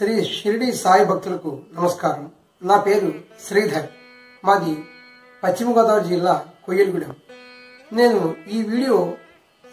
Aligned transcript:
శ్రీ 0.00 0.24
షిరిడి 0.24 0.72
సాయి 0.72 1.04
భక్తులకు 1.04 1.58
నమస్కారం. 1.78 2.30
నా 2.62 2.76
పేరు 2.80 3.14
శ్రీధర్. 3.48 3.86
మాది 4.44 4.84
పశ్చిమ 5.44 5.78
గోదావరి 5.78 6.08
జిల్లా 6.08 6.46
కొయ్యలగూడెం. 6.64 7.14
నేను 7.92 8.34
ఈ 8.50 8.62
వీడియో 8.62 9.12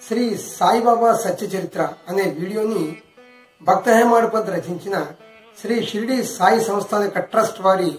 శ్రీ 0.07 0.37
సాయిబాబా 0.37 1.13
సత్య 1.13 1.47
చరిత్ర 1.47 1.89
అనే 2.09 2.23
వీడియోని 2.39 2.97
భక్త 3.63 3.89
హేమాడుపంత్ 3.89 4.49
రచించిన 4.49 5.07
శ్రీ 5.61 5.83
షిరిడి 5.85 6.23
సాయి 6.23 6.61
సంస్థానిక 6.61 7.19
ట్రస్ట్ 7.19 7.61
వారి 7.61 7.95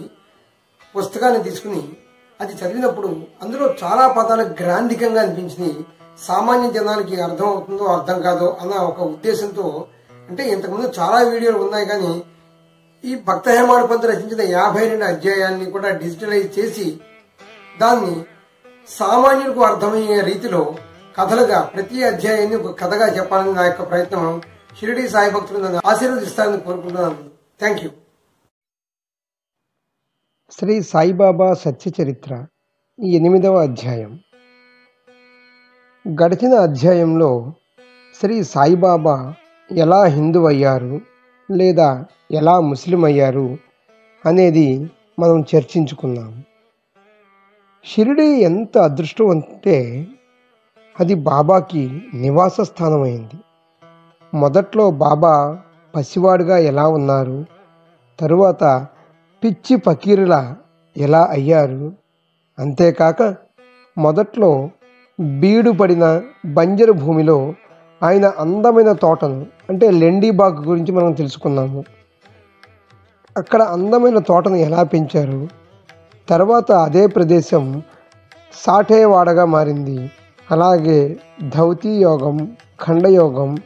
పుస్తకాన్ని 0.97 1.43
తీసుకుని 1.43 1.93
అది 2.41 2.53
చదివినప్పుడు 2.53 3.23
అందులో 3.43 3.75
చాలా 3.85 4.09
పదాలు 4.09 4.43
గ్రాంధికంగా 4.43 5.23
అనిపించినాయి. 5.23 5.87
సామాన్య 6.23 6.71
జనానికి 6.71 7.21
అర్థం 7.21 7.47
అవుతుందో 7.47 7.85
అర్థం 7.85 8.23
కాదో 8.23 8.59
అన్న 8.61 8.75
ఒక 8.75 9.01
ఉద్దేశంతో 9.01 9.87
అంటే 10.29 10.43
ఇంతకుముందు 10.49 10.93
చాలా 10.99 11.19
వీడియోలు 11.31 11.59
ఉన్నాయి 11.59 11.87
కానీ 11.87 12.13
ఈ 13.05 13.15
భక్త 13.29 13.49
హేమాడుపంత్ 13.49 14.07
రచించిన 14.07 14.43
యాభై 14.51 14.89
రెండు 14.89 15.05
అధ్యాయాన్ని 15.05 15.67
కూడా 15.71 15.89
డిజిటలైజ్ 15.91 16.59
చేసి 16.59 16.87
దాన్ని 17.81 18.15
సామాన్యులకు 18.89 19.61
అర్థమయ్యే 19.61 20.21
రీతిలో 20.21 20.63
కథలుగా 21.19 21.61
ప్రతి 21.63 22.05
అధ్యాయాన్ని 22.05 22.57
ఒక 22.57 22.73
కథగా 22.81 23.07
చెప్పాలని 23.17 23.53
నా 23.53 23.65
యొక్క 23.65 23.83
ప్రయత్నం 23.91 24.43
షిరిడి 24.79 25.09
సాయి 25.09 25.31
భక్తులు 25.31 25.81
ఆశీర్వదిస్తారని 25.87 26.61
కోరుకుంటున్నాను. 26.61 27.31
థ్యాంక్ 27.61 27.81
యూ 27.85 27.91
శ్రీ 30.59 30.83
సాయిబాబా 30.83 31.55
సత్య 31.55 31.91
చరిత్ర 32.01 32.33
ఎనిమిదవ 32.99 33.57
అధ్యాయం. 33.63 34.13
గడిచిన 36.05 36.55
అధ్యాయంలో 36.59 37.31
శ్రీ 38.21 38.45
సాయిబాబా 38.45 39.17
ఎలా 39.71 40.05
హిందూ 40.05 40.47
అయ్యారు 40.47 41.01
లేదా 41.51 42.05
ఎలా 42.33 42.61
ముస్లిం 42.61 43.05
అయ్యారు 43.05 43.59
అనేది 44.27 44.91
మనం 45.19 45.45
చర్చించుకున్నాం 45.57 46.43
షిరిడి 47.85 48.23
ఎంత 48.23 48.79
అదృష్టం 48.79 49.31
అంటే 49.31 50.07
అది 51.01 51.15
బాబాకి 51.15 52.01
నివాస 52.15 52.61
స్థానమైంది. 52.61 53.37
మొదట్లో 54.35 54.91
బాబా 54.91 55.63
పసివాడుగా 55.95 56.59
ఎలా 56.59 56.89
ఉన్నారు 56.89 57.45
తరువాత 58.21 58.89
పిచ్చి 59.43 59.77
పకీరులా 59.77 60.57
ఎలా 60.97 61.29
అయ్యారు 61.31 61.93
అంతేకాక 62.59 63.35
మొదట్లో 63.97 64.71
బీడు 65.21 65.71
పడిన 65.71 66.23
బంజరు 66.47 66.93
భూమిలో 66.93 67.55
ఆయన 68.03 68.27
అందమైన 68.27 68.93
తోటను 68.93 69.47
అంటే 69.71 69.91
లెండీబాగ్ 69.91 70.67
గురించి 70.67 70.93
మనం 70.93 71.13
తెలుసుకున్నాము. 71.13 71.85
అక్కడ 73.37 73.63
అందమైన 73.63 74.19
తోటను 74.19 74.57
ఎలా 74.57 74.83
పెంచారు? 74.83 75.49
తర్వాత 76.29 76.73
అదే 76.73 77.07
ప్రదేశం 77.07 77.83
సాఠేవాడగా 78.67 79.45
మారింది. 79.45 80.11
అలాగే 80.51 81.17
ధౌతి 81.49 81.89
యోగం 81.89 82.57
ఖండయోగం 82.83 83.57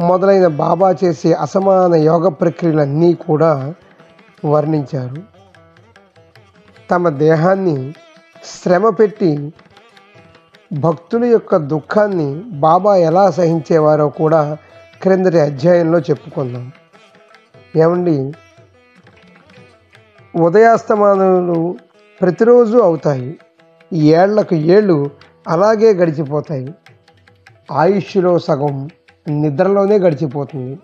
మొదలైన 0.00 0.46
బాబా 0.46 0.94
చేసే 1.04 1.32
అసమాన 1.32 1.94
యోగ 1.94 2.28
ప్రక్రియలన్నీ 2.28 3.14
కూడా 3.14 3.74
వర్ణించారు. 4.46 5.22
తమ 6.90 7.08
దేహాన్ని 7.08 7.92
శ్రమ 8.44 8.88
పెట్టి 8.88 9.52
భక్తుల 10.72 11.24
యొక్క 11.24 11.56
దుఃఖాన్ని 11.56 12.34
బాబా 12.34 12.96
ఎలా 12.96 13.30
సహించేవారో 13.30 14.08
కూడా 14.08 14.58
క్రిందటి 15.02 15.40
అధ్యాయంలో 15.40 15.98
చెప్పుకుందాం. 15.98 16.72
ఏమండి? 17.76 18.32
ఉదయాస్తమానాలు 20.36 21.76
ప్రతిరోజు 22.20 22.78
అవుతాయి. 22.78 23.38
ఏళ్ళకు 23.92 24.54
ఏళ్ళు 24.54 25.10
అలాగే 25.48 25.92
గడిచిపోతాయి. 25.92 26.74
ఆయుష్లో 27.72 28.38
సగం 28.38 28.88
నిద్రలోనే 29.28 29.98
గడిచిపోతుంది. 29.98 30.78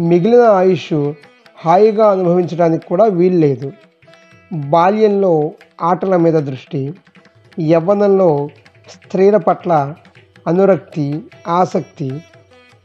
మిగిలిన 0.00 0.40
ఆయుష్ 0.40 1.12
హాయిగా 1.64 2.10
అనుభవించడానికి 2.10 2.86
కూడా 2.86 3.04
వీల్లేదు 3.04 3.72
బాల్యంలో 4.52 5.52
ఆటల 5.82 6.16
మీద 6.16 6.34
దృష్టి 6.34 6.94
యవ్వనంలో 7.60 8.48
స్త్రీల 8.88 9.36
పట్ల 9.36 9.94
అనురక్తి 10.46 11.22
ఆసక్తి 11.48 12.24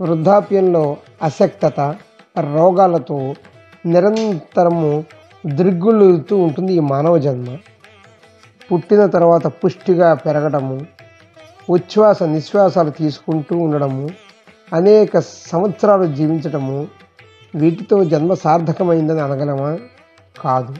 వృద్ధాప్యంలో 0.01 0.97
అసక్తత 1.23 1.95
రోగాలతో 2.53 3.35
నిరంతరము 3.85 5.03
దృగ్గులుతూ 5.45 6.37
ఉంటుంది 6.37 6.73
ఈ 6.73 6.79
మానవ 6.79 7.17
జన్మ. 7.17 7.57
పుట్టిన 8.73 9.05
తర్వాత 9.05 9.47
పుష్టిగా 9.47 10.13
పెరగడము 10.13 10.81
ఉచ్ఛ్వాస 11.69 12.23
నిశ్వాసాలు 12.23 12.89
తీసుకుంటూ 12.89 13.57
ఉండడము 13.57 14.09
అనేక 14.73 15.19
సంవత్సరాలు 15.19 16.15
జీవించడము 16.15 16.87
వీటితో 17.55 18.03
జన్మ 18.03 18.33
సార్థకమైందని 18.33 19.19
అనగలమా? 19.19 19.79
కాదు. 20.41 20.75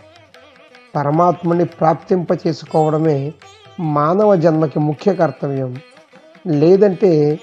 పరమాత్మని 0.95 1.65
ప్రాప్తింప 1.65 2.27
చేసుకోవడమే 2.47 3.33
మానవ 3.79 4.35
జన్మకి 4.35 4.79
ముఖ్య 4.79 5.13
కర్తవ్యం. 5.13 5.75
లేదంటే 6.47 7.39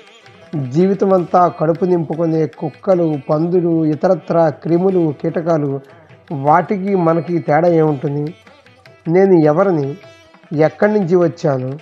జీవితమంతా 0.69 1.49
కడుపు 1.49 1.85
నింపుకునే 1.85 2.47
కుక్కలు 2.47 3.21
పందులు 3.31 3.85
ఇతరత్ర 3.85 4.49
క్రిములు 4.49 5.15
కీటకాలు 5.23 5.81
వాటికి 6.33 6.95
మనకి 6.95 7.39
తేడా 7.39 7.69
ఏముంటుంది? 7.69 8.35
నేను 9.09 9.33
ఎవరిని 9.33 9.97
ఎక్కడి 10.59 10.93
నుంచి 10.93 11.17
వచ్చాను 11.17 11.79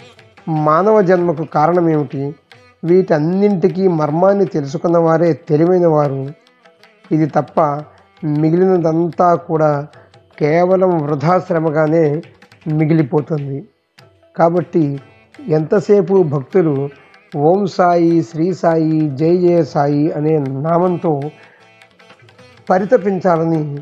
మానవ 0.48 1.02
జన్మకు 1.02 1.44
కారణం 1.44 1.88
ఏమిటి? 1.90 2.34
వీటన్నింటికీ 2.84 3.88
మర్మాన్ని 3.88 4.44
తెలుసుకున్న 4.44 4.98
వారే 4.98 5.32
తెలివైన 5.32 5.86
వారు. 5.86 6.28
ఇది 7.12 7.26
తప్ప 7.26 7.60
మిగిలినదంతా 8.24 9.34
కూడా 9.34 9.86
కేవలం 10.38 10.98
వృధాశ్రమగానే 10.98 12.22
మిగిలిపోతుంది. 12.66 13.64
కాబట్టి 14.36 15.00
ఎంతసేపు 15.48 16.22
భక్తులు 16.22 16.88
ఓం 17.36 17.66
సాయి 17.66 18.22
శ్రీ 18.22 18.54
సాయి 18.54 19.10
జై 19.10 19.36
జయ 19.36 19.64
సాయి 19.64 20.12
అనే 20.12 20.38
నామంతో 20.38 21.20
పరితపించాలని 22.70 23.76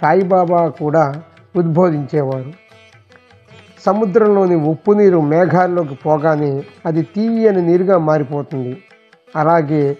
సాయిబాబా 0.00 0.68
కూడా 0.68 1.22
ఉద్బోధించేవారు. 1.56 2.52
సముద్రంలోని 3.86 4.54
ఉప్పు 4.54 4.92
నీరు 4.92 5.20
మేఘాల్లోకి 5.20 5.94
పోగానే 5.94 6.64
అది 6.86 7.02
తీయని 7.02 7.62
నీరుగా 7.62 7.98
మారిపోతుంది. 7.98 8.84
అలాగే 9.36 9.96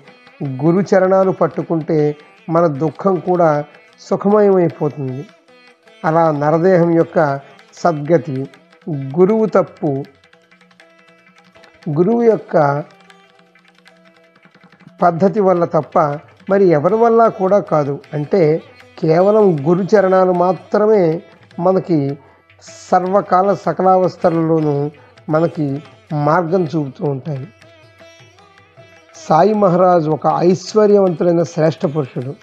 గురు 0.65 0.81
చరణాలు 0.81 1.31
పట్టుకుంటే 1.31 2.17
మన 2.51 2.67
దుఃఖం 2.67 3.15
కూడా 3.19 3.65
సుఖమయమైపోతుంది. 4.01 5.27
అలా 6.05 6.31
నరదేహం 6.31 6.91
యొక్క 6.91 7.41
సద్గతి 7.75 8.49
గురువు 8.89 9.47
తప్పు. 9.47 10.05
గురువు 11.91 12.23
యొక్క 12.23 12.85
పద్ధతి 15.03 15.41
వల్ల 15.41 15.65
తప్ప 15.65 15.99
మరి 16.51 16.65
ఎవరి 16.65 16.95
వల్ల 16.95 17.29
కూడా 17.29 17.59
కాదు. 17.59 18.01
అంటే 18.15 18.63
కేవలం 18.99 19.69
గురు 19.69 19.87
చరణాలు 19.97 20.33
మాత్రమే 20.33 21.23
మనకి 21.59 22.19
సర్వకాల 22.63 23.55
సకలావస్థలలోనూ 23.55 24.91
మనకి 25.29 25.83
మార్గం 26.13 26.65
చూపుతూ 26.65 27.05
ఉంటాయి. 27.05 27.49
సాయి 29.15 29.55
మహారాజ్ 29.55 30.09
ఒక 30.09 30.27
ఐశ్వర్యవంతులైన 30.37 31.43
శ్రేష్ఠ 31.43 31.87
పురుషుడు. 31.87 32.35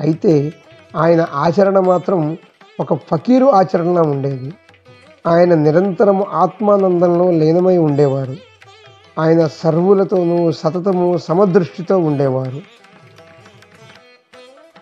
అయితే 0.00 0.52
ఆయన 0.96 1.26
ఆచరణ 1.32 1.78
మాత్రం 1.78 2.38
ఒక 2.80 2.94
ఫకీరు 2.94 3.46
ఆచరణ 3.46 4.00
ఉండేది. 4.00 4.54
ఆయన 5.26 5.54
నిరంతరము 5.54 6.26
ఆత్మానందంలో 6.32 7.30
లీనమై 7.30 7.76
ఉండేవారు. 7.76 8.36
ఆయన 9.18 9.46
సర్వులతోనూ 9.46 10.52
సతతము 10.52 11.16
సమదృష్టితో 11.16 11.98
ఉండేవారు. 11.98 12.62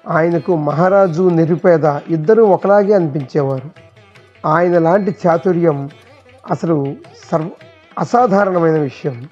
ఆయనకు 0.09 0.57
మహారాజు 0.57 1.29
నిరుపేద 1.29 1.85
ఇద్దరూ 1.85 2.47
ఒకలాగే 2.47 2.93
అనిపించేవారు. 2.93 3.71
ఆయన 4.47 4.79
లాంటి 4.79 5.15
చాతుర్యం 5.27 5.91
అసలు 6.51 6.95
సర్వ 7.33 7.51
అసాధారణమైన 7.99 8.79
విషయం. 8.79 9.29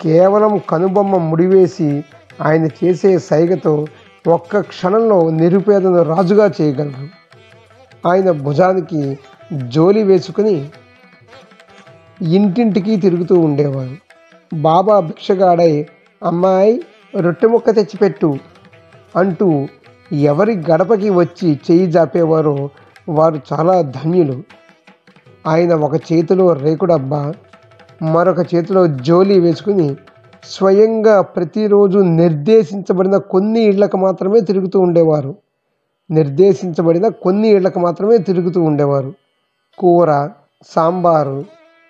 కేవలం 0.00 0.58
కనుబొమ్మ 0.58 1.16
ముడివేసి 1.16 2.04
ఆయన 2.42 2.66
చేసే 2.66 3.18
సైగతో 3.18 3.86
ఒక్క 4.26 4.60
క్షణంలో 4.60 5.30
నిరుపేదను 5.30 6.02
రాజుగా 6.02 6.52
చేయగలరు. 6.60 7.08
ఆయన 8.08 8.30
భుజానికి 8.30 9.18
జోలి 9.52 10.02
వేసుకుని 10.02 10.68
ఇంటింటికి 12.22 12.96
తిరుగుతూ 12.96 13.40
ఉండేవారు 13.40 13.96
బాబా 14.54 15.00
భిక్షగాడై 15.00 15.86
అమ్మాయి 16.22 16.82
రొట్టె 17.20 17.46
ముక్క 17.46 17.70
తెచ్చిపెట్టు 17.70 18.38
అంటూ 19.16 19.66
ఎవరి 20.12 20.56
గడపకి 20.56 21.10
వచ్చి 21.10 21.60
చేయి 21.70 21.86
జాపేవారో 21.86 22.70
వారు 23.08 23.40
చాలా 23.52 23.82
ధన్యులు. 23.82 24.42
ఆయన 25.46 25.74
ఒక 25.74 25.94
చేతిలో 26.12 26.52
రేకుడబ్బా 26.52 27.34
మరొక 28.02 28.54
చేతిలో 28.54 28.86
జోలి 28.86 29.40
వేసుకుని 29.40 29.96
స్వయంగా 30.44 31.20
ప్రతిరోజు 31.20 31.98
నిర్దేశించబడిన 31.98 33.16
కొన్ని 33.16 33.62
ఇళ్ళకు 33.62 33.96
మాత్రమే 33.96 34.40
తిరుగుతూ 34.40 34.80
ఉండేవారు. 34.80 35.36
నిర్దేశించబడిన 36.10 37.08
కొన్ని 37.08 37.48
ఇళ్ళకు 37.48 37.80
మాత్రమే 37.80 38.18
తిరుగుతూ 38.18 38.62
ఉండేవారు. 38.62 39.14
కూర 39.78 40.28
సాంబారు 40.66 41.44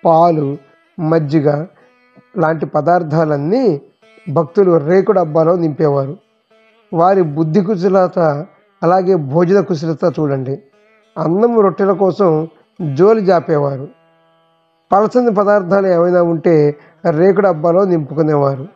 పాలు 0.05 0.57
మజ్జిగ 0.99 1.65
లాంటి 2.37 2.65
పదార్థాలన్నీ 2.65 3.81
భక్తులు 4.29 4.77
రేకు 4.77 5.11
డబ్బాలో 5.11 5.55
నింపేవారు. 5.55 6.17
వారి 6.93 7.21
బుద్ధి 7.21 7.61
కుశలత 7.61 8.19
అలాగే 8.83 9.15
భోజన 9.15 9.61
కుశలత 9.61 10.19
చూడండి. 10.19 10.63
అన్నం 11.17 11.59
రొట్టెల 11.59 11.91
కోసం 11.91 12.47
జోలి 12.93 13.25
జాపేవారు. 13.25 13.87
పలసని 14.91 15.33
పదార్థాలు 15.33 15.87
ఏమైనా 15.87 16.21
ఉంటే 16.21 16.75
రేకు 17.09 17.41
డబ్బాలో 17.41 17.85
నింపుకునేవారు. 17.85 18.67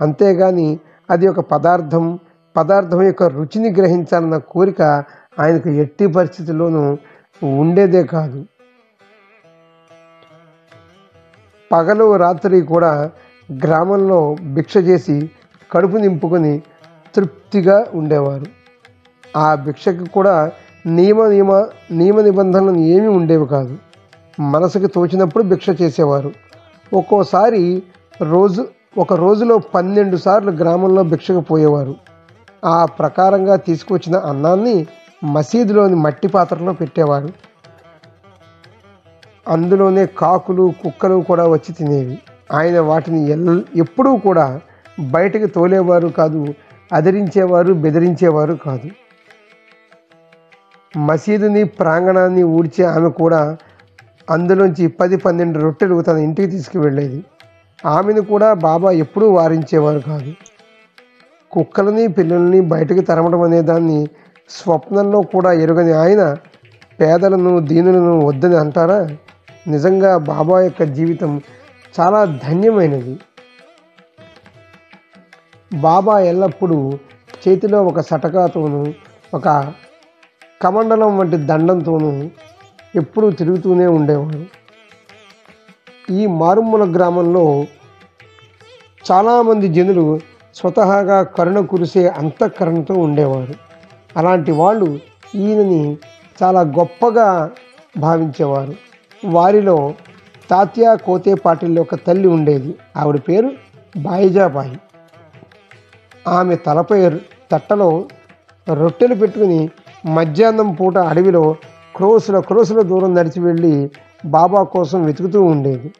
అంతేగాని 0.00 0.80
అది 1.10 1.28
ఒక 1.28 1.40
పదార్థం 1.40 2.18
పదార్థం 2.56 3.02
యొక్క 3.02 3.22
రుచిని 3.22 3.72
గ్రహించాలన్న 3.72 4.36
కోరిక 4.36 4.82
ఆయనకు 5.40 5.68
ఎట్టి 5.68 6.06
పరిస్థితుల్లోనూ 6.06 6.98
ఉండేదే 7.44 8.04
కాదు. 8.04 8.44
పగలు 11.72 12.16
రాత్రి 12.16 12.60
కూడా 12.60 13.10
గ్రామంలో 13.52 14.36
భిక్ష 14.54 14.76
చేసి 14.76 15.30
కడుపు 15.72 15.96
నింపుకొని 15.96 16.62
తృప్తిగా 17.14 17.86
ఉండేవారు. 17.94 18.44
ఆ 19.36 19.54
భిక్షకు 19.54 20.04
కూడా 20.04 20.52
నియమ 20.86 21.26
నియమ 21.26 21.66
నియమ 21.90 22.20
నిబంధనలు 22.20 22.78
ఏమీ 22.78 23.06
ఉండేవి 23.06 23.46
కాదు. 23.46 23.78
మనసుకు 24.40 24.86
తోచినప్పుడు 24.86 25.44
భిక్ష 25.44 25.66
చేసేవారు. 25.82 26.32
ఒక్కోసారి 26.94 27.82
రోజు 28.22 28.68
ఒక 28.98 29.12
రోజులో 29.12 29.58
పన్నెండు 29.58 30.16
సార్లు 30.16 30.50
గ్రామంలో 30.50 31.02
భిక్షకు 31.02 31.40
పోయేవారు. 31.40 31.94
ఆ 32.64 32.84
ప్రకారంగా 32.84 33.56
తీసుకొచ్చిన 33.56 34.16
అన్నాన్ని 34.16 34.86
మసీదులోని 35.24 35.94
మట్టి 35.94 36.28
పాత్రలో 36.28 36.72
పెట్టేవారు. 36.72 37.28
అందులోనే 39.48 40.06
కాకులు 40.06 40.72
కుక్కలు 40.82 41.20
కూడా 41.20 41.46
వచ్చి 41.46 41.74
తినేవి. 41.74 42.18
ఆయన 42.52 42.80
వాటిని 42.80 43.30
ఎల్ 43.30 43.62
ఎప్పుడూ 43.76 44.16
కూడా 44.16 44.60
బయటకు 45.10 45.46
తోలేవారు 45.46 46.08
కాదు 46.08 46.54
అదిరించేవారు 46.92 47.72
బెదిరించేవారు 47.72 48.54
కాదు. 48.54 48.90
మసీదుని 50.98 51.64
ప్రాంగణాన్ని 51.64 52.42
ఊడ్చే 52.42 52.84
ఆమె 52.84 53.08
కూడా 53.08 53.56
అందులోంచి 54.30 54.86
పది 54.86 55.16
పన్నెండు 55.16 55.58
రొట్టెలు 55.58 56.02
తన 56.02 56.16
ఇంటికి 56.16 56.50
తీసుకువెళ్ళేది. 56.50 57.24
ఆమెను 57.86 58.20
కూడా 58.20 58.52
బాబా 58.52 58.90
ఎప్పుడూ 58.90 59.30
వారించేవారు 59.30 59.98
కాదు. 59.98 60.34
కుక్కలని 61.50 62.06
పిల్లల్ని 62.06 62.60
బయటకు 62.60 63.00
తరమడం 63.00 63.40
అనే 63.40 63.62
దాన్ని 63.62 64.06
స్వప్నంలో 64.48 65.22
కూడా 65.22 65.52
ఎరుగని 65.52 65.92
ఆయన 65.92 66.36
పేదలను 67.00 67.58
దీనులను 67.58 68.26
వద్దని 68.26 68.56
అంటారా? 68.56 69.08
నిజంగా 69.68 70.16
బాబా 70.16 70.60
యొక్క 70.60 70.82
జీవితం 70.82 71.40
చాలా 72.00 72.24
ధన్యమైనది. 72.24 73.14
బాబా 75.74 76.18
ఎల్లప్పుడూ 76.18 76.78
చేతిలో 77.42 77.78
ఒక 77.84 78.00
సటకాతోనూ 78.00 78.82
ఒక 79.34 79.48
కమండలం 80.62 81.18
వంటి 81.18 81.36
దండంతోనూ 81.36 82.10
ఎప్పుడూ 82.96 83.30
తిరుగుతూనే 83.30 83.86
ఉండేవారు 83.86 84.46
ఈ 86.10 86.26
మారుమూల 86.26 86.84
గ్రామంలో 86.96 87.44
చాలామంది 89.10 89.68
జనులు 89.68 90.20
స్వతహాగా 90.54 91.22
కరుణ 91.22 91.60
కురిసే 91.60 92.08
అంతఃకరణతో 92.08 92.94
ఉండేవారు. 92.94 93.71
అలాంటి 94.16 94.52
వాళ్ళు 94.52 94.98
ఈయనని 95.34 95.98
చాలా 96.42 96.60
గొప్పగా 96.60 97.50
భావించేవారు. 97.98 98.74
వారిలో 99.24 99.94
తాత్యా 100.50 100.94
కోతేపాటిల్ 100.94 101.78
ఒక 101.78 101.94
తల్లి 101.94 102.28
ఉండేది. 102.28 102.74
ఆవిడ 102.96 103.20
పేరు 103.28 103.52
బాయిజాబాయి. 103.96 104.80
ఆమె 106.28 106.56
తలపై 106.56 107.10
తట్టలో 107.52 108.04
రొట్టెలు 108.72 109.14
పెట్టుకుని 109.14 109.70
మధ్యాహ్నం 110.06 110.74
పూట 110.74 110.98
అడవిలో 110.98 111.56
క్రోసుల 111.96 112.38
క్రోసుల 112.38 112.82
దూరం 112.82 113.14
నడిచి 113.14 113.40
వెళ్ళి 113.40 113.90
బాబా 114.24 114.62
కోసం 114.62 115.04
వెతుకుతూ 115.04 115.42
ఉండేది. 115.42 115.92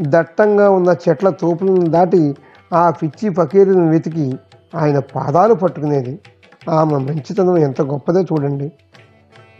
దట్టంగా 0.00 0.70
ఉన్న 0.70 0.94
చెట్ల 1.08 1.30
తోపులను 1.30 1.86
దాటి 1.86 2.34
ఆ 2.72 2.90
పిచ్చి 2.90 3.34
ఫకీరును 3.34 3.90
వెతికి 3.90 4.38
ఆయన 4.74 4.98
పాదాలు 4.98 5.54
పట్టుకునేది. 5.54 6.18
ఆమె 6.70 6.98
మంచితనం 6.98 7.58
ఎంత 7.58 7.82
గొప్పదో 7.82 8.22
చూడండి. 8.22 8.72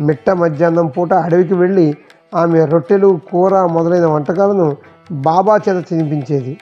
మిట్ట 0.01 0.31
మధ్యాహ్నం 0.31 0.87
పూట 0.87 1.15
అడవికి 1.15 1.55
వెళ్ళి 1.55 1.97
ఆమె 2.35 2.65
రొట్టెలు 2.65 3.21
కూర 3.33 3.67
మొదలైన 3.67 4.07
వంటకాలను 4.07 4.77
బాబా 5.13 5.61
చేత 5.69 5.89
తినిపించేది. 5.89 6.59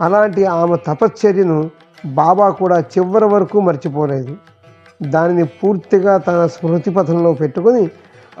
అలాంటి 0.00 0.44
ఆమె 0.44 0.76
తపశ్చర్యను 0.86 1.70
బాబా 2.06 2.50
కూడా 2.50 2.78
చివరి 2.80 3.24
వరకు 3.24 3.60
మర్చిపోలేదు. 3.60 4.36
దానిని 5.02 5.44
పూర్తిగా 5.44 6.18
తన 6.18 6.46
స్మృతి 6.46 6.90
పథంలో 6.90 7.32
పెట్టుకొని 7.32 7.90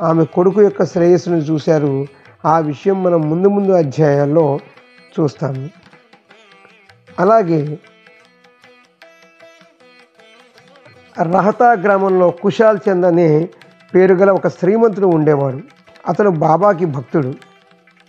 ఆమె 0.02 0.24
కొడుకు 0.24 0.62
యొక్క 0.62 0.84
శ్రేయస్సును 0.84 1.36
చూశారు. 1.36 2.06
ఆ 2.46 2.58
విషయం 2.58 3.02
మనం 3.02 3.30
ముందు 3.30 3.48
ముందు 3.48 3.72
అధ్యాయాల్లో 3.72 4.58
చూస్తాము. 5.20 5.68
అలాగే 7.20 7.78
రహతా 11.20 11.72
గ్రామంలో 11.72 12.30
కుషాల్ 12.30 12.78
చంద్ 12.88 13.06
అనే 13.06 13.48
పేరు 13.94 14.14
గల 14.14 14.30
ఒక 14.30 14.48
శ్రీమంతుడు 14.48 15.06
ఉండేవాడు. 15.06 15.58
అతను 16.08 16.30
బాబాకి 16.30 16.84
భక్తుడు. 16.84 17.34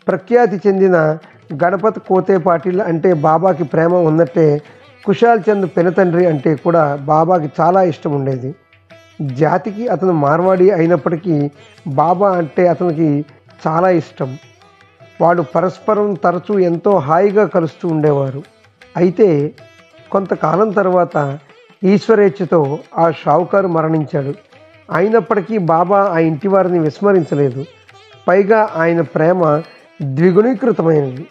ప్రఖ్యాతి 0.08 0.62
చెందిన 0.68 1.18
గణపతి 1.64 2.00
కోతే 2.00 2.38
పాటిల్ 2.38 2.82
అంటే 2.82 3.14
బాబాకి 3.14 3.64
ప్రేమ 3.64 3.94
ఉన్నట్టే 3.94 4.62
కుషాల్ 5.06 5.42
చంద్ 5.50 5.70
పెనతండ్రి 5.78 6.26
అంటే 6.26 6.56
కూడా 6.56 6.96
బాబాకి 6.96 7.52
చాలా 7.62 7.84
ఇష్టం 7.84 8.12
ఉండేది. 8.12 8.56
జాతికి 9.22 9.88
అతను 9.88 10.12
మార్వాడి 10.12 10.72
అయినప్పటికీ 10.72 11.51
బాబా 11.88 12.32
అంటే 12.32 12.68
అతనికి 12.68 13.25
చాలా 13.68 13.89
ఇష్టం. 13.89 14.38
వాడు 15.22 15.42
పరస్పరం 15.42 16.13
తరచూ 16.13 16.60
ఎంతో 16.60 16.98
హాయిగా 16.98 17.46
కలుస్తూ 17.46 17.88
ఉండేవారు. 17.88 18.44
అయితే 18.98 19.54
కొంతకాలం 20.12 20.70
తర్వాత 20.70 21.39
ఈశ్వరేచ్ఛతో 21.84 22.80
ఆ 22.98 23.12
షావుకారు 23.12 23.68
మరణించాడు. 23.68 24.34
అయినప్పటికీ 24.92 25.58
బాబా 25.58 26.00
ఆ 26.00 26.20
ఇంటి 26.20 26.48
వారిని 26.48 26.80
విస్మరించలేదు. 26.80 27.66
పైగా 28.28 28.70
ఆయన 28.75 29.02
ప్రేమ 29.02 29.62
ద్విగుణీకృతమైనది. 30.02 31.28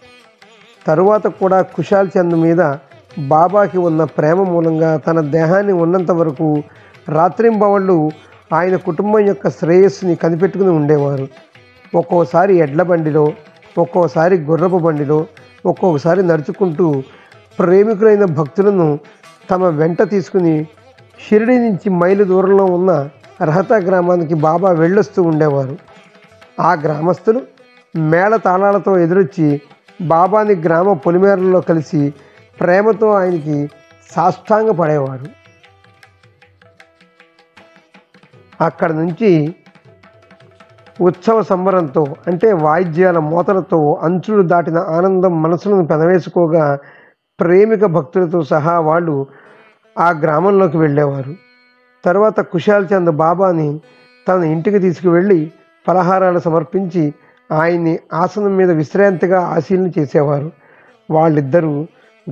తరువాత 0.87 1.27
కూడా 1.27 1.61
కుషాల్ 1.61 2.09
చంద్ 2.19 2.35
మీద 2.35 2.73
బాబాకి 3.19 3.77
ఉన్న 3.77 4.03
ప్రేమ 4.03 4.43
మూలంగా 4.43 4.97
తన 4.97 5.21
దేహాన్ని 5.21 5.73
ఉన్నంత 5.73 6.11
వరకు 6.11 6.63
రాత్రింబవళ్ళు 7.09 8.11
ఆయన 8.53 8.75
కుటుంబం 8.75 9.19
యొక్క 9.19 9.49
శ్రేయస్సుని 9.49 10.15
కనిపెట్టుకుని 10.15 10.69
ఉండేవారు. 10.69 11.27
ఒక్కోసారి 11.95 12.55
ఎడ్ల 12.55 12.81
బండిలో 12.81 13.33
ఒక్కోసారి 13.77 14.37
గుర్రపు 14.37 14.77
బండిలో 14.77 15.25
ఒక్కొక్కసారి 15.65 16.27
నడుచుకుంటూ 16.27 17.03
ప్రేమికులైన 17.59 18.25
భక్తులను 18.25 18.99
తమ 19.49 19.65
వెంట 19.69 20.01
తీసుకుని 20.09 20.67
షిరిడి 21.19 21.55
నుంచి 21.59 21.89
మైలు 21.89 22.23
దూరంలో 22.23 22.65
ఉన్న 22.65 23.09
రహతా 23.41 23.75
గ్రామానికి 23.77 24.33
బాబా 24.33 24.69
వెళ్ళొస్తూ 24.71 25.23
ఉండేవారు. 25.23 25.77
ఆ 26.59 26.73
గ్రామస్తులు 26.73 27.41
మేళ 27.97 28.35
తాళాలతో 28.35 28.97
ఎదురొచ్చి 28.97 29.61
బాబాని 30.01 30.55
గ్రామ 30.55 30.93
పొలిమేరల్లో 30.93 31.61
కలిసి 31.61 32.13
ప్రేమతో 32.59 33.11
ఆయనకి 33.11 33.69
సాష్టాంగ 34.11 34.71
పడేవారు 34.71 35.27
అక్కడ 38.61 38.91
నుంచి 38.91 39.55
ఉత్సవ 41.01 41.41
సంబరంతో 41.41 42.15
అంటే 42.27 42.53
వాయిద్యాల 42.53 43.17
మోతలతో 43.17 43.93
అంచులు 44.01 44.41
దాటిన 44.41 44.77
ఆనందం 44.77 45.41
మనసులను 45.41 45.85
పెనవేసుకోగా 45.85 46.65
ప్రేమిక 47.43 47.85
భక్తులతో 47.85 48.43
సహా 48.43 48.79
వాళ్ళు 48.79 49.27
ఆ 49.99 50.11
గ్రామంలోకి 50.11 50.77
వెళ్ళేవారు. 50.77 51.35
తర్వాత 52.05 52.39
కుశాల్ 52.39 52.87
చంద్ 52.93 53.11
బాబాని 53.11 53.81
తన 54.27 54.43
ఇంటికి 54.43 54.79
తీసుకువెళ్ళి 54.79 55.51
పలహారాలు 55.87 56.39
సమర్పించి 56.39 57.13
ఆయన్ని 57.51 57.99
ఆసనం 58.13 58.55
మీద 58.55 58.71
విశ్రాంతిగా 58.71 59.41
ఆశీలన 59.41 59.91
చేసేవారు. 59.99 60.51
వాళ్ళిద్దరూ 61.11 61.87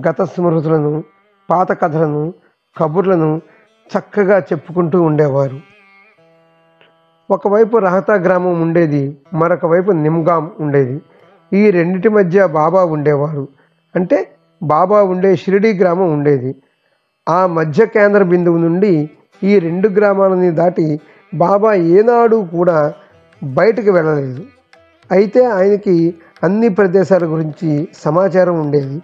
గత 0.09 0.21
స్మృతులను 0.21 1.03
పాత 1.49 1.81
కథలను 1.81 2.33
కబుర్లను 2.77 3.41
చక్కగా 3.97 4.39
చెప్పుకుంటూ 4.39 5.01
ఉండేవారు. 5.01 5.59
ఒకవైపు 7.31 7.77
రహతా 7.77 8.13
గ్రామం 8.13 8.61
ఉండేది 8.61 9.17
మరొక 9.33 9.65
వైపు 9.65 9.91
నిమ్గాం 9.91 10.51
ఉండేది. 10.59 11.01
ఈ 11.53 11.71
రెండిటి 11.71 12.09
మధ్య 12.09 12.47
బాబా 12.47 12.85
ఉండేవారు. 12.85 13.47
అంటే 13.95 14.35
బాబా 14.63 15.03
ఉండే 15.03 15.35
షిరిడి 15.35 15.73
గ్రామం 15.73 16.13
ఉండేది. 16.13 16.55
ఆ 17.29 17.47
మధ్య 17.47 17.85
కేంద్ర 17.85 18.23
బిందువు 18.23 18.57
నుండి 18.57 19.09
ఈ 19.43 19.59
రెండు 19.59 19.89
గ్రామాలని 19.89 20.51
దాటి 20.51 20.99
బాబా 21.33 21.73
ఏనాడు 21.73 22.47
కూడా 22.57 22.93
బయటకు 23.43 23.91
వెళ్ళలేదు. 23.91 24.45
అయితే 25.11 25.45
ఆయనకి 25.45 26.15
అన్ని 26.43 26.69
ప్రదేశాల 26.69 27.25
గురించి 27.25 27.87
సమాచారం 27.95 28.59
ఉండేది. 28.59 29.01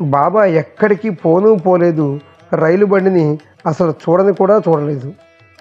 బాబా 0.00 0.44
ఎక్కడికి 0.44 1.10
పోను 1.10 1.54
పోలేదు. 1.54 2.20
రైలు 2.52 2.86
బండిని 2.86 3.38
అసలు 3.66 3.90
చూడని 3.90 4.32
కూడా 4.32 4.62
చూడలేదు. 4.68 5.14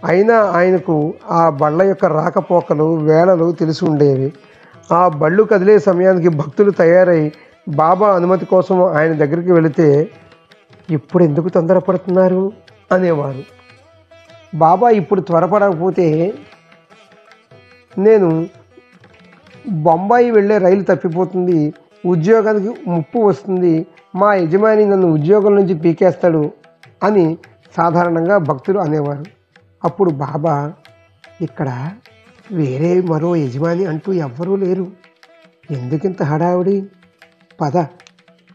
అయినా 0.05 0.35
ఆయనకు 0.35 1.13
ఆ 1.29 1.49
బళ్ళ 1.49 1.81
యొక్క 1.81 2.05
రాకపోకలు 2.05 2.97
వేళలు 2.97 3.51
తెలిసి 3.51 3.85
ఉండేవి. 3.85 4.33
ఆ 4.91 5.07
బళ్ళు 5.07 5.43
కదిలే 5.43 5.79
సమయానికి 5.79 6.29
భక్తులు 6.29 6.71
తయారై 6.71 7.31
బాబా 7.69 8.15
అనుమతి 8.15 8.45
కోసం 8.45 8.83
ఆయన 8.83 9.13
దగ్గరికి 9.13 9.51
వెళితే 9.51 10.11
ఇప్పుడు 10.89 11.23
ఎందుకు 11.23 11.49
తొందరపడుతున్నారు? 11.49 12.51
అనేవారు. 12.91 13.43
బాబా 14.55 14.89
ఇప్పుడు 14.89 15.21
త్వరపడకపోతే 15.21 16.33
నేను 17.97 18.47
బొంబాయి 19.69 20.31
వెళ్ళే 20.31 20.57
రైలు 20.57 20.83
తప్పిపోతుంది 20.83 21.73
ఉద్యోగానికి 22.05 22.89
ముప్పు 22.89 23.19
వస్తుంది 23.19 23.87
మా 24.15 24.33
యజమాని 24.33 24.85
నన్ను 24.85 25.07
ఉద్యోగం 25.07 25.55
నుంచి 25.55 25.73
పీకేస్తాడు 25.73 26.51
అని 27.03 27.37
సాధారణంగా 27.77 28.37
భక్తులు 28.37 28.79
అనేవారు. 28.79 29.25
అప్పుడు 29.83 30.11
బాబా 30.11 30.73
ఇక్కడ 31.41 31.69
వేరే 32.51 33.01
మరో 33.01 33.35
యజమాని 33.35 33.85
అంటూ 33.85 34.13
ఎవ్వరూ 34.13 34.55
లేరు. 34.55 34.87
ఎందుకింత 35.71 36.23
హడావుడి? 36.23 36.85
పద 37.61 37.85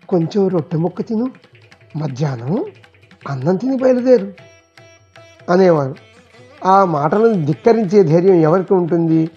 కొంచెం 0.08 0.49
రొట్టె 0.49 0.76
ముక్క 0.76 1.02
తిను. 1.02 1.26
మధ్యాహ్నం 1.96 2.64
అన్నం 3.28 3.56
తిని 3.56 3.76
బయలుదేరు 3.76 4.32
అనేవారు. 5.50 5.94
ఆ 6.64 6.84
మాటలను 6.84 7.46
ధిక్కరించే 7.46 8.02
ధైర్యం 8.02 8.34
ఎవరికి 8.34 8.75
ఉంటుంది? 8.75 9.30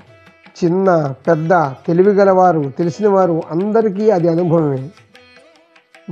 చిన్న 0.63 1.13
పెద్ద 1.27 1.50
తెలివిగలవారు 1.88 2.74
తెలిసినవారు 2.77 3.41
అందరికీ 3.51 4.09
అది 4.09 4.27
అనుభవమే. 4.27 4.89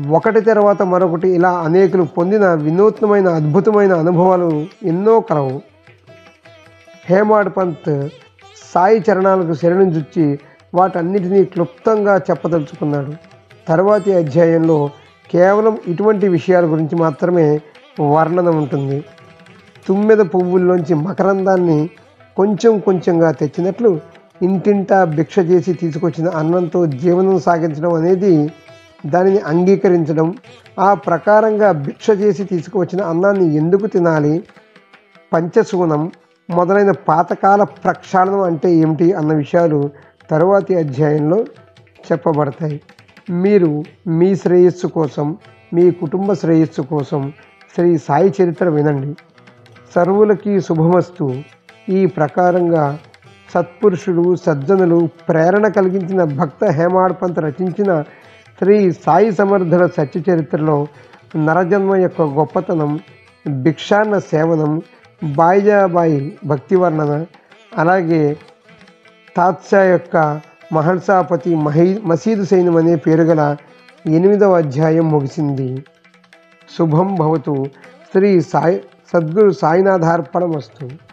ఒకటి 0.09 0.41
తర్వాత 0.41 0.81
మరొకటి 0.81 1.29
ఇలా 1.29 1.51
అనేకులు 1.51 2.03
పొందిన 2.03 2.53
వినూత్నమైన 2.53 3.27
అద్భుతమైన 3.27 3.93
అనుభవాలు 3.93 4.67
ఎన్నో 4.83 5.19
కలవు. 5.19 5.61
హేమాడ్ 7.05 7.57
పంత్ 7.57 8.09
సాయి 8.73 9.03
చరణాలకు 9.09 9.53
శరణించుచ్చి 9.53 10.39
వాటన్నిటినీ 10.73 11.43
క్లుప్తంగా 11.43 12.17
చెప్పదలుచుకున్నాడు. 12.17 13.13
తర్వాతి 13.67 14.13
అధ్యాయంలో 14.13 14.89
కేవలం 15.31 15.77
ఇటువంటి 15.87 16.27
విషయాల 16.27 16.65
గురించి 16.65 16.95
మాత్రమే 16.95 17.61
వర్ణన 18.01 18.49
ఉంటుంది. 18.49 19.03
తుమ్మెద 19.87 20.17
పువ్వుల్లోంచి 20.17 20.93
మకరందాన్ని 20.95 21.89
కొంచెం 22.37 22.79
కొంచెంగా 22.79 23.31
తెచ్చినట్లు 23.31 23.99
ఇంటింటా 24.41 25.03
భిక్ష 25.03 25.39
చేసి 25.39 25.73
తీసుకొచ్చిన 25.73 26.29
అన్నంతో 26.29 26.85
జీవనం 26.85 27.39
సాగించడం 27.39 27.93
అనేది 27.93 28.51
దానిని 29.05 29.39
అంగీకరించడం 29.39 30.33
ఆ 30.79 30.93
ప్రకారంగా 30.93 31.71
భిక్ష 31.71 32.09
చేసి 32.09 32.43
తీసుకువచ్చిన 32.43 33.01
అన్నాన్ని 33.03 33.55
ఎందుకు 33.55 33.87
తినాలి? 33.87 34.43
పంచశూనం 35.33 36.11
మొదలైన 36.53 36.91
పాతకాల 36.91 37.63
ప్రక్షాళనం 37.63 38.41
అంటే 38.41 38.71
ఏమిటి 38.71 39.13
అన్న 39.13 39.33
విషయాలు 39.33 39.89
తరువాతి 40.31 40.75
అధ్యాయంలో 40.75 41.39
చెప్పబడతాయి. 42.11 42.81
మీరు 43.29 43.83
మీ 44.07 44.35
శ్రేయస్సు 44.35 44.87
కోసం 44.87 45.37
మీ 45.73 45.91
కుటుంబ 45.91 46.33
శ్రేయస్సు 46.33 46.81
కోసం 46.81 47.33
శ్రీ 47.75 47.97
సాయి 47.97 48.33
చరిత్ర 48.41 48.69
వినండి. 48.69 49.15
సర్వులకి 49.95 50.61
శుభమస్తు. 50.61 51.41
ఈ 51.89 52.05
ప్రకారంగా 52.05 52.99
సత్పురుషులు 53.53 54.35
సజ్జనులు 54.35 55.09
ప్రేరణ 55.29 55.67
కలిగించిన 55.67 56.23
భక్త 56.23 56.65
హేమాడ్పంత్ 56.65 57.39
రచించిన 57.39 58.01
శ్రీ 58.59 58.91
సాయి 58.91 59.31
సమర్థుల 59.31 59.85
సత్య 59.85 60.21
చరిత్రలో 60.31 60.87
నరజన్మ 61.35 61.95
యొక్క 61.95 62.21
గొప్పతనం 62.21 62.99
భిక్షాన్న 63.47 64.17
సేవనం 64.19 64.81
బాయిజాబాయి 65.23 66.39
భక్తి 66.45 66.75
వర్ణన 66.75 67.25
అలాగే 67.77 68.37
తాత్సా 69.37 69.83
యొక్క 69.83 70.41
మహర్షాపతి 70.73 71.55
మహీ 71.55 72.01
మసీదు 72.05 72.45
సైన్యం 72.45 72.75
అనే 72.75 72.95
పేరు 72.95 73.21
గల 73.21 73.55
ఎనిమిదవ 74.07 74.57
అధ్యాయం 74.57 75.09
ముగిసింది. 75.09 75.85
శుభం 76.77 77.15
భవతు. 77.15 77.65
శ్రీ 78.11 78.41
సాయి 78.41 78.83
సద్గురు 79.13 79.51
సాయినాథార్పణమస్తు. 79.51 81.12